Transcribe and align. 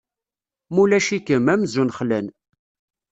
Ma 0.73 0.79
ulac-ikem, 0.83 1.45
amzun 1.53 1.93
xlan. 1.97 2.27